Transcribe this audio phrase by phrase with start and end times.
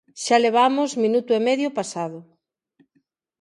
[0.23, 2.19] Xa levamos minuto e medio pasado.